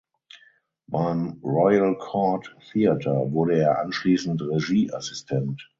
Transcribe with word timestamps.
Beim 0.87 1.39
Royal 1.43 1.95
Court 1.95 2.55
Theatre 2.71 3.31
wurde 3.33 3.59
er 3.59 3.81
anschließend 3.83 4.41
Regieassistent. 4.41 5.69